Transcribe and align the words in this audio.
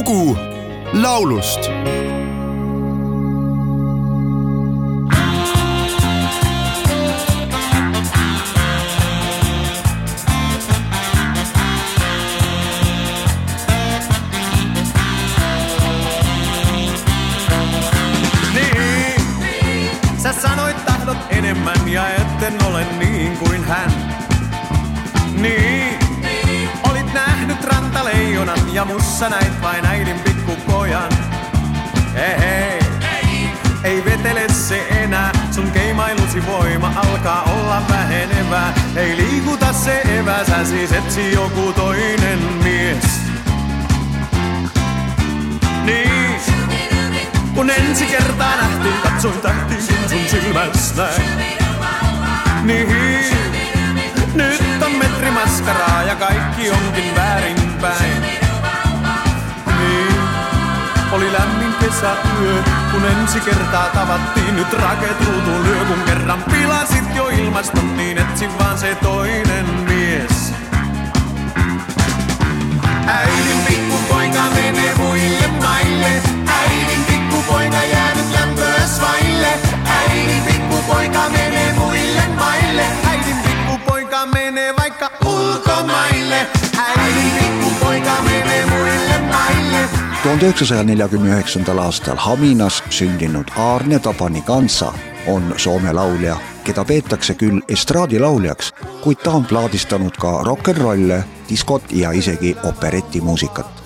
lugu 0.00 0.36
laulust. 0.92 1.60
Sä 20.22 20.32
sanoit 20.32 20.84
tahdot 20.84 21.16
enemmän 21.30 21.88
ja 21.88 22.08
etten 22.08 22.64
ole 22.66 22.86
niin 22.98 23.09
ja 28.80 28.84
mussa 28.84 29.28
näit 29.28 29.62
vain 29.62 29.86
äidin 29.86 30.20
pikkupojan. 30.20 31.12
Ei, 32.14 32.38
hei, 32.38 33.50
ei 33.84 34.04
vetele 34.04 34.48
se 34.48 34.86
enää, 34.88 35.32
sun 35.50 35.70
keimailusi 35.70 36.46
voima 36.46 36.92
alkaa 36.96 37.42
olla 37.42 37.82
vähenevää. 37.90 38.74
Ei 38.96 39.16
liikuta 39.16 39.72
se 39.72 40.00
evä, 40.00 40.44
sä 40.44 40.64
siis 40.64 40.92
etsi 40.92 41.32
joku 41.32 41.72
toinen 41.72 42.38
mies. 42.62 43.20
Niin, 45.84 46.40
kun 47.54 47.70
ensi 47.70 48.06
kertaa 48.06 48.56
nähtiin, 48.56 48.94
katsoin 49.02 49.40
tähtiin 49.40 49.82
sun 49.82 50.28
silmäs 50.30 50.94
näin. 50.96 51.22
Niin, 52.62 52.88
nyt 54.34 54.82
on 54.82 54.92
metri 54.92 55.30
maskaraa 55.30 56.02
ja 56.02 56.16
kaikki 56.16 56.70
onkin 56.70 57.16
väärinpäin. 57.16 58.49
Oli 61.12 61.32
lämmin 61.32 61.74
kesäyö, 61.74 62.62
kun 62.92 63.04
ensi 63.04 63.40
kertaa 63.40 63.86
tavattiin. 63.86 64.56
Nyt 64.56 64.72
raket 64.72 65.26
ruutuun 65.26 65.62
lyö, 65.64 65.84
kun 65.84 66.02
kerran 66.06 66.42
pilasit 66.42 67.16
jo 67.16 67.28
ilmaston, 67.28 67.96
niin 67.96 68.18
etsi 68.18 68.48
vaan 68.58 68.78
se 68.78 68.94
toinen 68.94 69.66
mies. 69.66 70.54
Äidin 73.06 73.58
pikkupoika 73.68 74.42
menee 74.54 74.94
muille 74.94 75.48
maille. 75.62 76.22
Äidin 76.60 77.04
pikkupoika 77.04 77.84
jäänyt 77.92 78.32
lämpöäs 78.32 79.00
vaille. 79.00 79.48
Äidin 80.00 80.42
pikkupoika 80.42 81.28
menee 81.28 81.72
muille 81.72 82.22
maille. 82.38 82.84
Äidin 83.10 83.36
pikkupoika 83.36 84.26
menee 84.26 84.74
vaikka 84.76 85.10
ulkomaille. 85.24 86.59
1949 90.40 91.78
aastal 91.78 92.16
Haminas 92.16 92.82
sündinud 92.90 93.44
Aarne 93.56 93.98
Tapani 93.98 94.42
Kansa 94.42 94.92
on 95.26 95.54
Soome 95.56 95.92
laulja, 95.92 96.36
keda 96.64 96.84
peetakse 96.84 97.34
küll 97.34 97.60
estraadilauljaks, 97.68 98.72
kuid 99.02 99.20
ta 99.20 99.34
on 99.36 99.44
plaadistanud 99.44 100.16
ka 100.16 100.32
rock 100.44 100.72
n 100.72 100.80
rolle, 100.80 101.20
diskot 101.48 101.92
ja 101.92 102.12
isegi 102.12 102.56
operetimuusikat. 102.64 103.84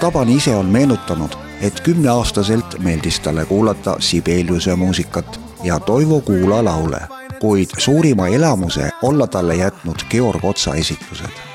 Tapani 0.00 0.36
ise 0.36 0.56
on 0.56 0.66
meenutanud, 0.66 1.32
et 1.60 1.80
kümneaastaselt 1.80 2.78
meeldis 2.78 3.20
talle 3.20 3.44
kuulata 3.44 3.96
Sibeliuse 3.98 4.76
muusikat 4.76 5.40
ja 5.64 5.80
Toivo 5.80 6.20
Kuula 6.20 6.64
laule, 6.64 7.00
kuid 7.40 7.68
suurima 7.78 8.28
elamuse 8.28 8.90
olla 9.02 9.26
talle 9.26 9.54
jätnud 9.54 10.04
Georg 10.10 10.44
Otsa 10.44 10.74
esitused 10.74 11.47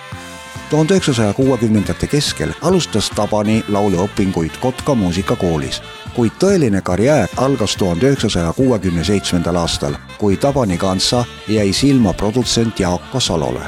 tuhande 0.73 0.93
üheksasaja 0.93 1.33
kuuekümnendate 1.33 2.07
keskel 2.07 2.49
alustas 2.61 3.09
Tabani 3.09 3.63
lauluõpinguid 3.69 4.55
Kotka 4.61 4.95
muusikakoolis, 4.97 5.81
kuid 6.15 6.33
tõeline 6.41 6.81
karjäär 6.81 7.29
algas 7.37 7.75
tuhande 7.77 8.09
üheksasaja 8.09 8.53
kuuekümne 8.57 9.03
seitsmendal 9.05 9.59
aastal, 9.61 9.93
kui 10.17 10.37
Tabani 10.37 10.77
kanssa 10.77 11.25
jäi 11.47 11.73
silma 11.73 12.13
produtsent 12.13 12.79
Jaako 12.79 13.19
Salole. 13.19 13.61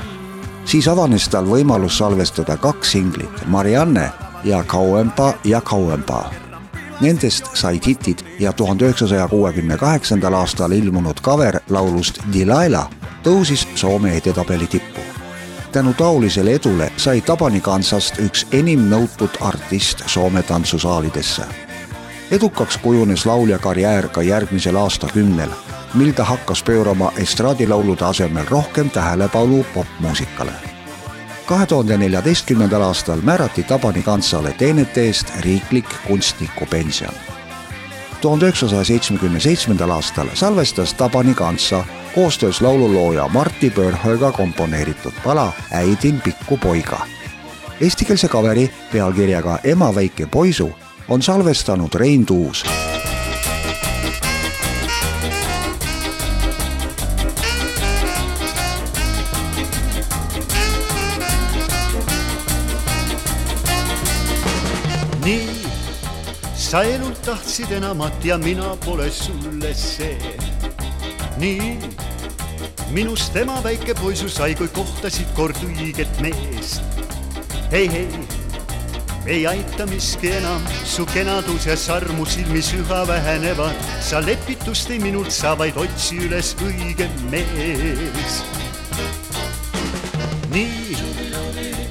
siis 0.66 0.88
avanes 0.88 1.30
tal 1.30 1.46
võimalus 1.46 1.98
salvestada 1.98 2.58
kaks 2.58 2.92
singlit, 2.92 3.48
Marianne 3.48 4.12
ja 4.44 4.64
Kauempa 4.64 5.34
ja 5.44 5.62
Kauempa. 5.62 6.32
Nendest 7.02 7.46
said 7.54 7.86
hitid 7.88 8.26
ja 8.40 8.54
tuhande 8.54 8.86
üheksasaja 8.86 9.28
kuuekümne 9.28 9.78
kaheksandal 9.78 10.34
aastal 10.34 10.72
ilmunud 10.72 11.22
cover 11.22 11.60
laulust 11.70 12.20
Delilah 12.34 12.90
tõusis 13.24 13.68
Soome 13.76 14.18
edetabeli 14.18 14.68
tippu 14.68 15.15
tänu 15.76 15.94
taolisele 15.94 16.52
edule 16.52 16.92
sai 16.98 17.22
Tabani 17.22 17.60
kansast 17.62 18.16
üks 18.24 18.46
enim 18.56 18.86
nõutud 18.88 19.36
artist 19.42 20.04
Soome 20.08 20.44
tantsusaalidesse. 20.44 21.44
edukaks 22.32 22.78
kujunes 22.78 23.26
laulja 23.26 23.60
karjäär 23.60 24.08
ka 24.08 24.22
järgmisel 24.22 24.76
aastakümnel, 24.76 25.50
mil 25.94 26.14
ta 26.14 26.24
hakkas 26.24 26.64
pöörama 26.64 27.12
estraadilaulude 27.18 28.06
asemel 28.06 28.46
rohkem 28.50 28.90
tähelepanu 28.90 29.66
popmuusikale. 29.74 30.52
kahe 31.46 31.66
tuhande 31.66 31.98
neljateistkümnendal 31.98 32.82
aastal 32.82 33.22
määrati 33.22 33.64
Tabani 33.64 34.04
kansale 34.04 34.56
teenete 34.58 35.06
eest 35.06 35.34
riiklik 35.40 35.90
kunstnikupension. 36.08 37.14
tuhande 38.22 38.46
üheksasaja 38.46 38.84
seitsmekümne 38.84 39.40
seitsmendal 39.40 39.90
aastal 39.90 40.28
salvestas 40.34 40.94
Tabani 40.94 41.34
kansa 41.34 41.84
koostöös 42.16 42.62
laululooja 42.62 43.28
Martti 43.28 43.70
Pörhöga 43.70 44.32
komponeeritud 44.32 45.14
pala 45.24 45.54
Äidin 45.72 46.22
pikku 46.22 46.58
poiga. 46.58 47.00
Eestikeelse 47.82 48.28
kaveri 48.28 48.72
pealkirjaga 48.92 49.60
Ema 49.64 49.96
väike 49.96 50.26
poisu 50.26 50.72
on 51.10 51.22
salvestanud 51.22 51.94
Rein 51.94 52.26
Tuus. 52.26 52.66
nii, 65.26 65.66
sa 66.56 66.84
elult 66.84 67.22
tahtsid 67.26 67.72
enamat 67.72 68.26
ja 68.26 68.38
mina 68.38 68.76
pole 68.86 69.10
sulle 69.10 69.74
see. 69.74 70.38
nii, 71.38 71.80
minust 72.92 73.36
ema 73.36 73.58
väike 73.64 73.94
poisu 73.98 74.30
sai, 74.30 74.54
kui 74.56 74.68
kohtasid 74.74 75.30
kord 75.38 75.58
õiget 75.66 76.20
meest. 76.22 76.82
ei, 77.72 77.90
ei, 77.90 78.08
ei 79.26 79.46
aita 79.50 79.88
miski 79.90 80.30
enam, 80.38 80.62
su 80.86 81.06
kenadus 81.10 81.66
ja 81.66 81.78
sarmu 81.78 82.26
silmis 82.26 82.72
üha 82.78 83.02
vähenevad. 83.08 83.74
sa 84.02 84.22
lepitust 84.22 84.92
ei 84.92 85.00
minult 85.00 85.32
saa, 85.32 85.56
vaid 85.58 85.78
otsi 85.78 86.20
üles 86.28 86.54
õige 86.62 87.10
mees. 87.32 88.38
nii, 90.54 90.98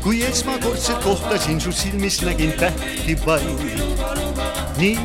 kui 0.03 0.22
esmakordselt 0.22 1.03
kohtasin 1.03 1.61
su 1.61 1.72
silmis, 1.72 2.22
nägin 2.22 2.55
tähti 2.61 3.19
vaid. 3.26 3.66
nii, 4.78 4.99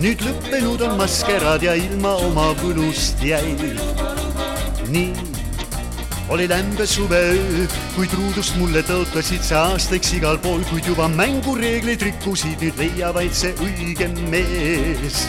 nüüd 0.00 0.24
lõppenud 0.24 0.88
on 0.88 0.98
maskeraad 0.98 1.62
ja 1.62 1.76
ilma 1.76 2.16
oma 2.24 2.52
võlust 2.64 3.20
jäi 3.24 4.13
nii. 4.88 5.12
Oli 6.28 6.48
lämbe 6.48 6.86
suveöö, 6.86 7.66
kuid 7.96 8.12
ruudust 8.16 8.56
mulle 8.56 8.80
tõotasid 8.88 9.44
sa 9.44 9.66
aastaks 9.74 10.14
igal 10.16 10.38
pool, 10.40 10.62
kuid 10.70 10.86
juba 10.88 11.04
mängureegleid 11.12 12.00
rikkusid, 12.02 12.62
nüüd 12.64 12.80
leia 12.80 13.10
vaid 13.12 13.34
see 13.36 13.52
õige 13.60 14.08
mees. 14.30 15.26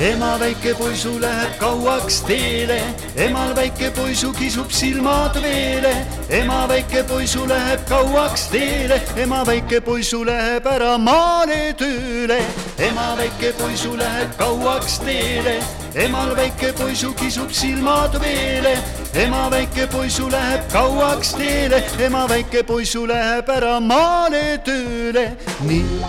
ema 0.00 0.38
väike 0.40 0.72
poisu 0.78 1.18
läheb 1.20 1.58
kauaks 1.60 2.22
teele, 2.24 2.78
emal 3.16 3.52
väike 3.56 3.90
poisu 3.90 4.32
kisub 4.32 4.70
silmad 4.72 5.36
veele, 5.42 5.92
ema 6.30 6.62
väike 6.70 7.02
poisu 7.10 7.44
läheb 7.48 7.84
kauaks 7.88 8.48
teele, 8.54 9.02
ema 9.16 9.42
väike 9.44 9.82
poisu 9.84 10.24
läheb 10.24 10.66
ära 10.66 10.96
maale 10.98 11.74
tööle, 11.76 12.40
ema 12.78 13.12
väike 13.18 13.52
poisu 13.60 13.98
läheb 13.98 14.32
kauaks 14.38 14.98
teele 15.04 15.58
emal 15.94 16.34
väike 16.36 16.72
poisu 16.78 17.12
kisub 17.14 17.50
silmad 17.50 18.14
veele, 18.22 18.76
ema 19.14 19.48
väike 19.50 19.86
poisu 19.90 20.28
läheb 20.30 20.62
kauaks 20.72 21.34
teele, 21.34 21.82
ema 21.98 22.26
väike 22.28 22.62
poisu 22.66 23.06
läheb 23.06 23.48
ära 23.50 23.80
maale 23.80 24.60
tööle, 24.64 25.26
nii. 25.66 26.00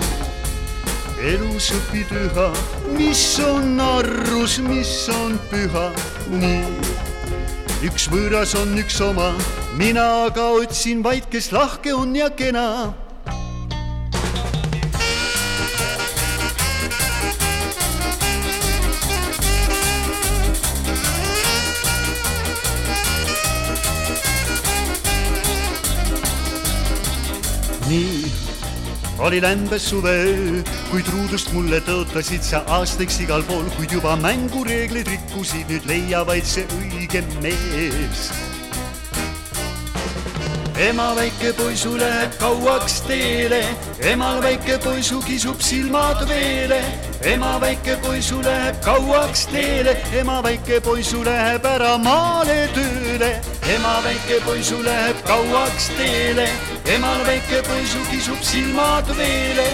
elus 1.33 1.71
õpid 1.77 2.13
üha, 2.23 2.49
mis 2.97 3.23
on 3.45 3.79
arrus, 3.81 4.59
mis 4.65 4.93
on 5.09 5.37
püha, 5.49 5.89
nii. 6.29 6.63
üks 7.89 8.09
võõras 8.13 8.53
on 8.61 8.77
üks 8.77 9.01
oma, 9.01 9.33
mina 9.77 10.27
aga 10.27 10.51
otsin 10.61 11.01
vaid, 11.03 11.25
kes 11.31 11.51
lahke 11.51 11.93
on 11.93 12.15
ja 12.15 12.29
kena 12.29 12.93
nii 27.87 28.31
oli 29.21 29.41
lämbes 29.41 29.89
suve 29.89 30.13
kui 30.89 31.03
truudust 31.05 31.51
mulle 31.53 31.81
tõotasid 31.85 32.41
sa 32.45 32.63
aastaks 32.77 33.19
igal 33.25 33.43
pool, 33.45 33.67
kuid 33.77 33.93
juba 33.93 34.15
mängureeglid 34.21 35.09
rikkusid, 35.11 35.69
nüüd 35.69 35.85
leia 35.89 36.23
vaid 36.25 36.47
see 36.47 36.65
õige 36.79 37.21
mees 37.43 38.31
ema 40.81 41.11
väike 41.13 41.53
poisu 41.53 41.93
läheb 41.99 42.33
kauaks 42.41 43.01
teele, 43.05 43.61
emal 44.11 44.41
väike 44.41 44.79
poisu 44.81 45.21
kisub 45.21 45.61
silmad 45.61 46.25
veele. 46.29 46.81
Ema 47.23 47.59
väike 47.61 47.95
poisu 48.01 48.41
läheb 48.41 48.75
kauaks 48.81 49.45
teele, 49.51 49.97
ema 50.19 50.41
väike 50.43 50.79
poisu 50.81 51.23
läheb 51.23 51.65
ära 51.65 51.97
maale 51.97 52.67
tööle. 52.73 53.29
ema 53.75 54.01
väike 54.03 54.39
poisu 54.45 54.81
läheb 54.83 55.15
kauaks 55.27 55.89
teele, 55.97 56.47
emal 56.95 57.21
väike 57.27 57.61
poisu 57.67 57.99
kisub 58.09 58.41
silmad 58.41 59.05
veele. 59.17 59.67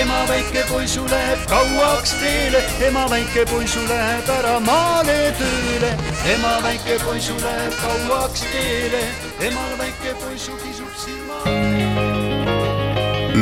ema 0.00 0.24
väike 0.28 0.64
poisu 0.70 1.04
läheb 1.10 1.38
kauaks 1.48 2.14
teele, 2.20 2.62
ema 2.88 3.06
väike 3.10 3.44
poisu 3.52 3.80
läheb 3.88 4.28
ära 4.38 4.60
maale 4.60 5.32
tööle. 5.38 5.92
ema 6.34 6.54
väike 6.64 6.98
poisu 7.04 7.36
läheb 7.44 7.74
kauaks 7.82 8.40
teele, 8.40 9.02
emal 9.50 9.76
väike 9.78 10.14
poisu 10.24 10.52
kisub 10.64 10.94
silmad. 11.04 11.44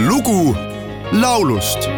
lugu 0.09 0.57
laulust 1.13 1.89